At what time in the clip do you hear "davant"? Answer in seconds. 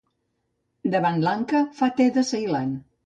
0.95-1.21